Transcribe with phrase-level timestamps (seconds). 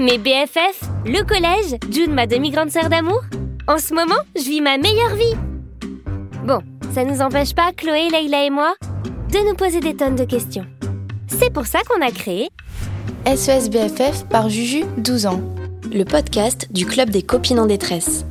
[0.00, 3.20] Mes BFF, le collège, June, ma demi-grande sœur d'amour.
[3.68, 5.34] En ce moment, je vis ma meilleure vie.
[6.42, 6.60] Bon,
[6.94, 8.72] ça ne nous empêche pas, Chloé, Leïla et moi,
[9.30, 10.64] de nous poser des tonnes de questions.
[11.28, 12.48] C'est pour ça qu'on a créé
[13.26, 15.42] SES BFF par Juju, 12 ans,
[15.92, 18.24] le podcast du Club des copines en détresse.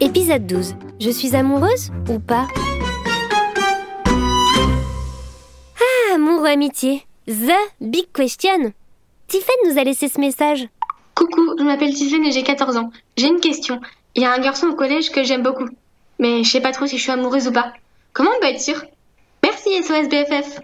[0.00, 0.74] épisode 12.
[1.00, 2.48] Je suis amoureuse ou pas?
[5.80, 7.06] Ah, amour ou amitié?
[7.26, 8.74] The big question.
[9.26, 10.68] Tiffen nous a laissé ce message.
[11.14, 12.90] Coucou, je m'appelle Tiffen et j'ai 14 ans.
[13.16, 13.80] J'ai une question.
[14.14, 15.68] Il y a un garçon au collège que j'aime beaucoup.
[16.18, 17.72] Mais je sais pas trop si je suis amoureuse ou pas.
[18.12, 18.82] Comment on peut être sûr?
[19.42, 20.60] Merci SOS BFF.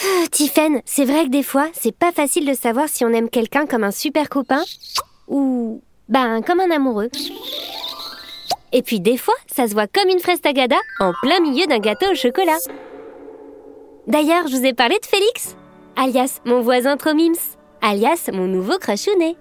[0.00, 3.28] Ah, Tiffen, c'est vrai que des fois, c'est pas facile de savoir si on aime
[3.28, 4.62] quelqu'un comme un super copain
[5.26, 7.10] ou ben comme un amoureux.
[8.72, 11.78] Et puis des fois, ça se voit comme une fraise tagada en plein milieu d'un
[11.78, 12.58] gâteau au chocolat.
[14.06, 15.56] D'ailleurs, je vous ai parlé de Félix,
[15.96, 19.36] alias mon voisin trop mims, alias mon nouveau crachounet.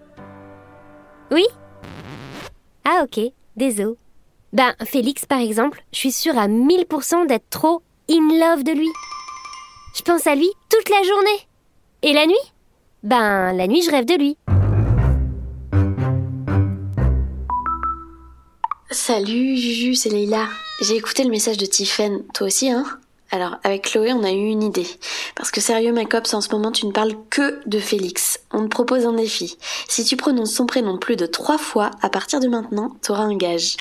[1.31, 1.45] Oui
[2.85, 3.19] Ah ok,
[3.55, 3.95] désolé.
[4.53, 8.89] Ben, Félix par exemple, je suis sûre à 1000% d'être trop in love de lui.
[9.95, 11.47] Je pense à lui toute la journée.
[12.01, 12.35] Et la nuit?
[13.03, 14.37] Ben, la nuit, je rêve de lui.
[18.89, 20.47] Salut Juju, c'est Leïla.
[20.81, 22.85] J'ai écouté le message de Tiffen, toi aussi hein?
[23.31, 24.87] Alors avec Chloé on a eu une idée.
[25.35, 28.39] Parce que sérieux ma copse en ce moment tu ne parles que de Félix.
[28.51, 29.57] On te propose un défi.
[29.87, 33.35] Si tu prononces son prénom plus de trois fois, à partir de maintenant, t'auras un
[33.35, 33.77] gage.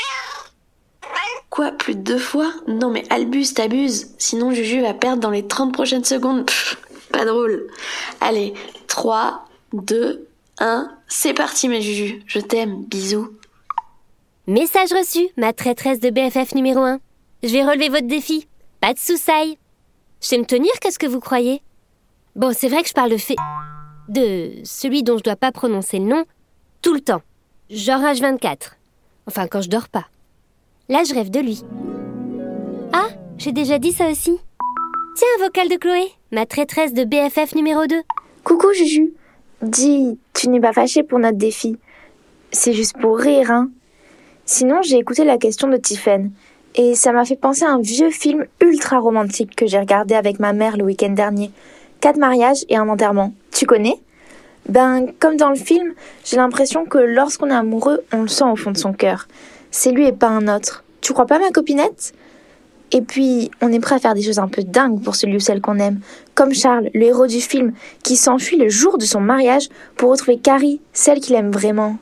[1.51, 2.53] Quoi, plus de deux fois?
[2.67, 4.09] Non mais Albus, t'abuses.
[4.19, 6.51] Sinon Juju va perdre dans les 30 prochaines secondes.
[7.13, 7.69] Pas drôle.
[8.21, 8.53] Allez,
[8.89, 10.27] 3, 2,
[10.59, 12.23] 1, c'est parti ma Juju.
[12.27, 13.29] Je t'aime, bisous.
[14.47, 16.99] Message reçu, ma traîtresse de BFF numéro 1.
[17.43, 18.47] Je vais relever votre défi.
[18.87, 18.99] Pas de.
[20.21, 21.61] Je sais me tenir, qu'est-ce que vous croyez?
[22.37, 23.35] Bon, c'est vrai que je parle de fait.
[24.09, 26.25] de celui dont je dois pas prononcer le nom
[26.83, 27.23] tout le temps.
[27.69, 28.77] Genre H24.
[29.27, 30.07] Enfin, quand je dors pas.
[30.89, 31.65] Là, je rêve de lui.
[32.93, 33.09] Ah,
[33.39, 34.39] j'ai déjà dit ça aussi.
[35.17, 37.97] Tiens, un vocal de Chloé, ma traîtresse de BFF numéro 2.
[38.45, 39.15] Coucou Juju.
[39.63, 41.77] Dis, tu n'es pas fâché pour notre défi.
[42.53, 43.69] C'est juste pour rire, hein.
[44.45, 46.31] Sinon, j'ai écouté la question de Tiffen.
[46.79, 50.39] Et ça m'a fait penser à un vieux film ultra romantique que j'ai regardé avec
[50.39, 51.51] ma mère le week-end dernier.
[52.01, 53.33] Quatre mariages et un enterrement.
[53.51, 53.99] Tu connais?
[54.69, 55.95] Ben, comme dans le film,
[56.25, 59.27] j'ai l'impression que lorsqu'on est amoureux, on le sent au fond de son cœur.
[59.71, 60.85] C'est lui et pas un autre.
[61.01, 62.13] Tu crois pas, ma copinette?
[62.93, 65.41] Et puis, on est prêt à faire des choses un peu dingues pour celui ou
[65.41, 66.01] celle qu'on aime.
[66.35, 67.73] Comme Charles, le héros du film,
[68.03, 71.97] qui s'enfuit le jour de son mariage pour retrouver Carrie, celle qu'il aime vraiment.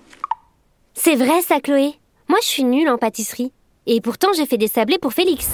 [0.95, 1.93] C'est vrai ça, Chloé.
[2.29, 3.53] Moi, je suis nulle en pâtisserie.
[3.87, 5.50] Et pourtant, j'ai fait des sablés pour Félix.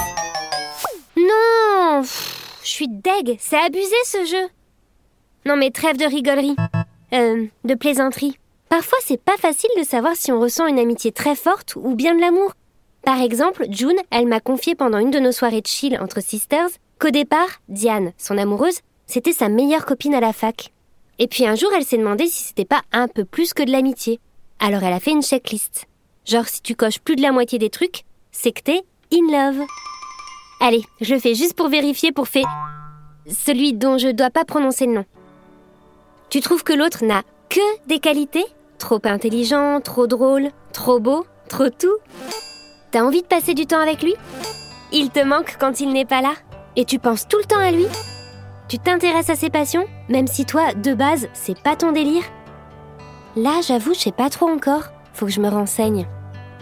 [1.17, 4.49] Non Je suis deg, c'est abusé ce jeu.
[5.45, 6.57] Non mais trêve de rigolerie.
[7.13, 8.39] Euh, de plaisanterie.
[8.69, 12.15] Parfois, c'est pas facile de savoir si on ressent une amitié très forte ou bien
[12.15, 12.53] de l'amour.
[13.03, 16.69] Par exemple, June, elle m'a confié pendant une de nos soirées de chill entre sisters
[17.01, 20.71] qu'au départ, Diane, son amoureuse, c'était sa meilleure copine à la fac.
[21.19, 23.73] Et puis un jour, elle s'est demandé si c'était pas un peu plus que de
[23.73, 24.21] l'amitié.
[24.61, 25.87] Alors elle a fait une checklist.
[26.27, 28.05] Genre, si tu coches plus de la moitié des trucs,
[28.43, 28.81] c'est que t'es
[29.13, 29.67] in love.
[30.63, 32.45] Allez, je fais juste pour vérifier pour fait.
[33.27, 35.05] Celui dont je dois pas prononcer le nom.
[36.31, 38.45] Tu trouves que l'autre n'a que des qualités?
[38.79, 41.99] Trop intelligent, trop drôle, trop beau, trop tout
[42.91, 44.15] T'as envie de passer du temps avec lui?
[44.91, 46.33] Il te manque quand il n'est pas là
[46.77, 47.87] Et tu penses tout le temps à lui?
[48.69, 52.25] Tu t'intéresses à ses passions, même si toi, de base, c'est pas ton délire?
[53.37, 54.85] Là, j'avoue, je sais pas trop encore.
[55.13, 56.07] Faut que je me renseigne.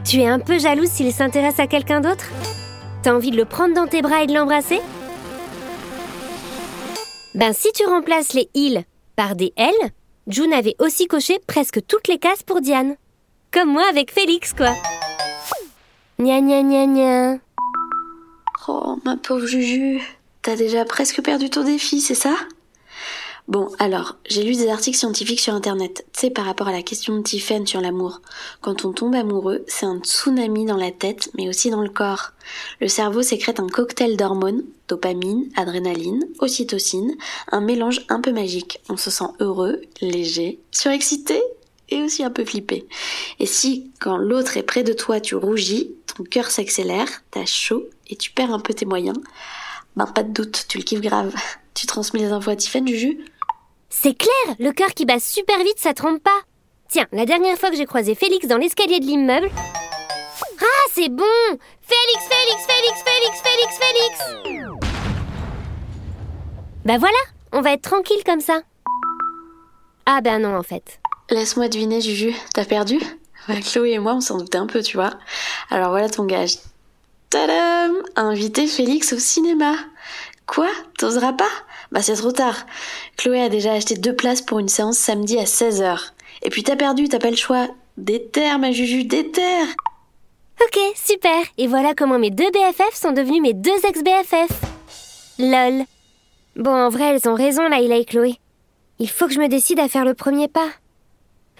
[0.05, 2.27] Tu es un peu jalouse s'il s'intéresse à quelqu'un d'autre
[3.03, 4.81] T'as envie de le prendre dans tes bras et de l'embrasser
[7.35, 8.85] Ben si tu remplaces les il
[9.17, 9.91] par des elle,
[10.29, 12.95] June avait aussi coché presque toutes les cases pour Diane.
[13.51, 14.73] Comme moi avec Félix, quoi.
[16.21, 17.39] Gna gna gna gna.
[18.69, 20.01] Oh, ma pauvre Juju,
[20.43, 22.35] t'as déjà presque perdu ton défi, c'est ça?
[23.49, 26.83] Bon, alors, j'ai lu des articles scientifiques sur Internet, tu sais, par rapport à la
[26.83, 28.21] question de Tiffen sur l'amour.
[28.61, 32.33] Quand on tombe amoureux, c'est un tsunami dans la tête, mais aussi dans le corps.
[32.83, 37.17] Le cerveau sécrète un cocktail d'hormones, dopamine, adrénaline, ocytocine,
[37.51, 38.81] un mélange un peu magique.
[38.91, 41.43] On se sent heureux, léger, surexcité
[41.89, 42.87] et aussi un peu flippé.
[43.39, 47.85] Et si, quand l'autre est près de toi, tu rougis, ton cœur s'accélère, t'as chaud
[48.09, 49.17] et tu perds un peu tes moyens,
[49.97, 51.35] ben pas de doute, tu le kiffes grave.
[51.75, 53.25] Tu transmets les infos à Tiffen, Juju?
[53.91, 56.41] C'est clair, le cœur qui bat super vite, ça trompe pas.
[56.89, 59.51] Tiens, la dernière fois que j'ai croisé Félix dans l'escalier de l'immeuble.
[60.61, 61.25] Ah, c'est bon
[61.81, 64.79] Félix, Félix, Félix, Félix, Félix, Félix
[66.85, 67.19] Bah voilà,
[67.53, 68.61] on va être tranquille comme ça.
[70.07, 71.01] Ah ben non, en fait.
[71.31, 72.99] Laisse-moi deviner, Juju, t'as perdu?
[73.73, 75.15] Chloé et moi, on s'en doutait un peu, tu vois.
[75.71, 76.57] Alors voilà ton gage.
[77.31, 79.75] Tadam Inviter Félix au cinéma.
[80.49, 80.71] Quoi?
[80.99, 81.51] T'oseras pas?
[81.93, 82.57] Bah c'est trop tard.
[83.19, 86.13] Chloé a déjà acheté deux places pour une séance samedi à 16h.
[86.43, 87.69] Et puis t'as perdu, t'as pas le choix.
[87.99, 89.67] Déterre, ma Juju, déterre
[90.61, 91.37] Ok, super.
[91.59, 94.51] Et voilà comment mes deux BFF sont devenus mes deux ex-BFF.
[95.39, 95.85] Lol.
[96.57, 98.37] Bon, en vrai, elles ont raison, Laïla et Chloé.
[98.99, 100.69] Il faut que je me décide à faire le premier pas.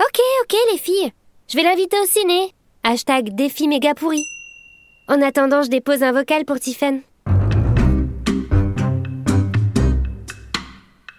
[0.01, 1.13] Ok, ok, les filles.
[1.49, 2.55] Je vais l'inviter au ciné.
[2.83, 4.25] Hashtag défi méga pourri.
[5.09, 7.03] En attendant, je dépose un vocal pour Tiffen.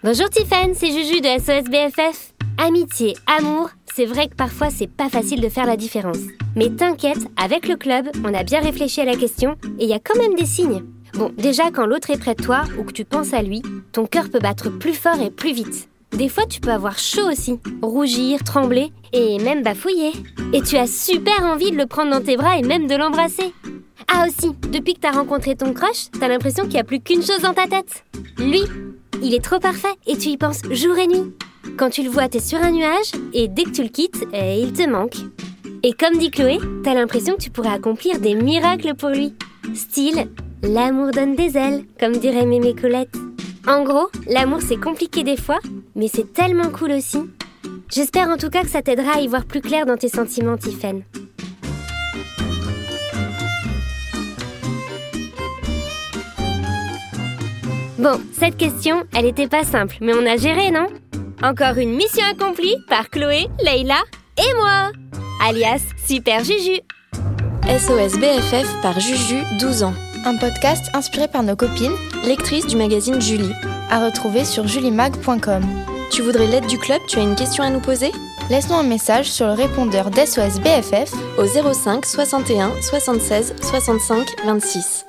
[0.02, 2.32] Bonjour Tiffen, c'est Juju de SOS BFF.
[2.56, 6.16] Amitié, amour, c'est vrai que parfois c'est pas facile de faire la différence.
[6.56, 9.92] Mais t'inquiète, avec le club, on a bien réfléchi à la question et il y
[9.92, 10.84] a quand même des signes.
[11.12, 13.60] Bon, déjà quand l'autre est près de toi ou que tu penses à lui,
[13.92, 15.90] ton cœur peut battre plus fort et plus vite.
[16.12, 20.12] Des fois, tu peux avoir chaud aussi, rougir, trembler et même bafouiller.
[20.54, 23.52] Et tu as super envie de le prendre dans tes bras et même de l'embrasser.
[24.08, 27.22] Ah aussi, depuis que t'as rencontré ton crush, t'as l'impression qu'il n'y a plus qu'une
[27.22, 28.04] chose dans ta tête.
[28.38, 28.62] Lui,
[29.22, 31.32] il est trop parfait et tu y penses jour et nuit.
[31.76, 34.60] Quand tu le vois, t'es sur un nuage et dès que tu le quittes, eh,
[34.60, 35.16] il te manque.
[35.82, 39.34] Et comme dit Chloé, t'as l'impression que tu pourrais accomplir des miracles pour lui.
[39.74, 40.28] Style,
[40.62, 43.16] l'amour donne des ailes, comme dirait Mémé Colette.
[43.66, 45.58] En gros, l'amour c'est compliqué des fois,
[45.94, 47.18] mais c'est tellement cool aussi.
[47.92, 50.56] J'espère en tout cas que ça t'aidera à y voir plus clair dans tes sentiments,
[50.56, 51.02] Tiffen.
[58.00, 60.86] Bon, cette question, elle était pas simple, mais on a géré, non?
[61.42, 63.98] Encore une mission accomplie par Chloé, Leïla
[64.38, 64.90] et moi,
[65.46, 66.80] alias Super Juju.
[67.66, 69.92] SOS BFF par Juju, 12 ans.
[70.24, 71.92] Un podcast inspiré par nos copines,
[72.24, 73.52] lectrices du magazine Julie.
[73.90, 75.62] À retrouver sur julimag.com.
[76.10, 77.02] Tu voudrais l'aide du club?
[77.06, 78.12] Tu as une question à nous poser?
[78.48, 85.04] Laisse-nous un message sur le répondeur d'SOS BFF au 05 61 76 65 26.